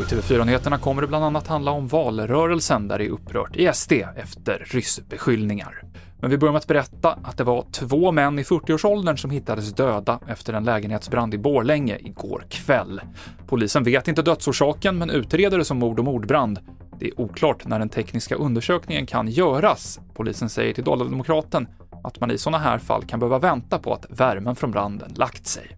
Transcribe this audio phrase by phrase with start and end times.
[0.00, 3.92] I TV4-nyheterna kommer det bland annat handla om valrörelsen där det är upprört i SD
[3.92, 5.82] efter ryssbeskyllningar.
[6.20, 9.72] Men vi börjar med att berätta att det var två män i 40-årsåldern som hittades
[9.72, 13.00] döda efter en lägenhetsbrand i Borlänge igår kväll.
[13.46, 16.58] Polisen vet inte dödsorsaken, men utreder det som mord och mordbrand.
[16.98, 20.00] Det är oklart när den tekniska undersökningen kan göras.
[20.14, 21.66] Polisen säger till Dala-Demokraten
[22.04, 25.46] att man i sådana här fall kan behöva vänta på att värmen från branden lagt
[25.46, 25.76] sig.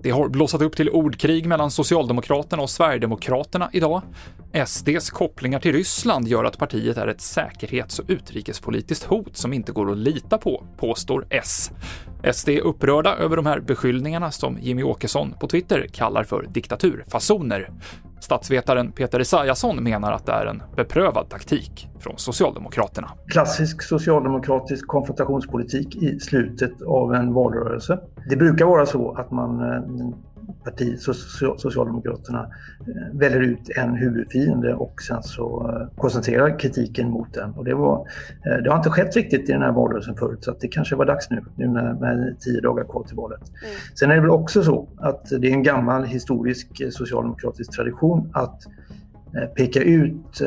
[0.00, 4.02] Det har blossat upp till ordkrig mellan Socialdemokraterna och Sverigedemokraterna idag.
[4.66, 9.72] SDs kopplingar till Ryssland gör att partiet är ett säkerhets och utrikespolitiskt hot som inte
[9.72, 11.70] går att lita på, påstår S.
[12.32, 17.70] SD är upprörda över de här beskyllningarna som Jimmy Åkesson på Twitter kallar för diktaturfasoner.
[18.26, 23.10] Statsvetaren Peter Esaiasson menar att det är en beprövad taktik från Socialdemokraterna.
[23.28, 27.98] Klassisk socialdemokratisk konfrontationspolitik i slutet av en valrörelse.
[28.30, 29.80] Det brukar vara så att man eh,
[30.64, 30.98] parti,
[31.58, 32.46] Socialdemokraterna,
[32.80, 37.50] eh, väljer ut en huvudfiende och sen så eh, koncentrerar kritiken mot den.
[37.50, 38.08] Och det, var,
[38.46, 41.04] eh, det har inte skett riktigt i den här valrörelsen förut så det kanske var
[41.04, 43.40] dags nu, nu när, med tio dagar kvar till valet.
[43.40, 43.74] Mm.
[43.94, 48.62] Sen är det väl också så att det är en gammal historisk socialdemokratisk tradition att
[49.56, 50.42] peka ut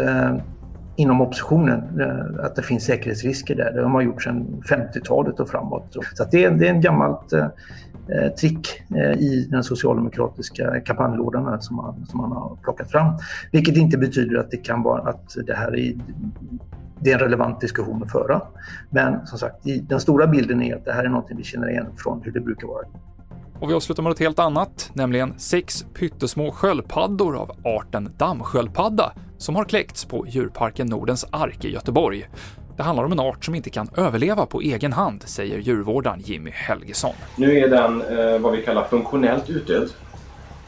[0.95, 2.02] inom oppositionen
[2.44, 3.72] att det finns säkerhetsrisker där.
[3.72, 5.95] Det har man gjort sedan 50-talet och framåt.
[6.13, 7.34] Så det, är, en gammalt
[8.15, 13.13] Eh, trick eh, i den socialdemokratiska kampanjlådan som man, som man har plockat fram.
[13.51, 15.93] Vilket inte betyder att det kan vara att det här är
[17.01, 18.41] det är en relevant diskussion att föra.
[18.89, 21.85] Men som sagt, den stora bilden är att det här är något vi känner igen
[21.97, 22.85] från hur det brukar vara.
[23.59, 29.55] Och vi avslutar med något helt annat, nämligen sex pyttesmå sköldpaddor av arten dammsköldpadda som
[29.55, 32.29] har kläckts på djurparken Nordens Ark i Göteborg.
[32.80, 36.52] Det handlar om en art som inte kan överleva på egen hand, säger djurvårdaren Jimmy
[36.53, 37.13] Helgesson.
[37.35, 39.89] Nu är den eh, vad vi kallar funktionellt utdöd.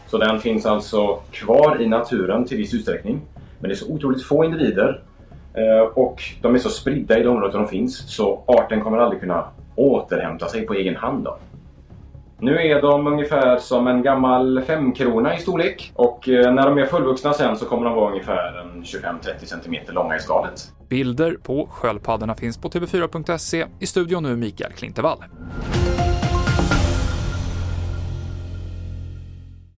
[0.07, 3.21] Så den finns alltså kvar i naturen till viss utsträckning.
[3.59, 5.03] Men det är så otroligt få individer
[5.53, 9.21] eh, och de är så spridda i de där de finns så arten kommer aldrig
[9.21, 11.23] kunna återhämta sig på egen hand.
[11.23, 11.37] Då.
[12.41, 16.85] Nu är de ungefär som en gammal femkrona i storlek och eh, när de är
[16.85, 20.71] fullvuxna sen så kommer de vara ungefär 25-30 cm långa i skalet.
[20.89, 23.65] Bilder på sköldpaddorna finns på tv4.se.
[23.79, 25.17] I studion nu Mikael Klintevall.